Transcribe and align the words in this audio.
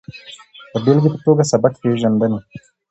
د 0.71 0.73
بېلګې 0.83 1.09
په 1.13 1.17
ټوګه 1.23 1.43
سبک 1.51 1.73
پېژندنې 1.81 2.39